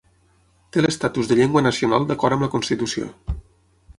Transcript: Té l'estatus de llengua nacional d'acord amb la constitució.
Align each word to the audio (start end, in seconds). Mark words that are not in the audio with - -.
Té 0.77 0.81
l'estatus 0.85 1.29
de 1.31 1.37
llengua 1.41 1.63
nacional 1.67 2.09
d'acord 2.11 2.37
amb 2.37 2.45
la 2.47 2.51
constitució. 2.57 3.13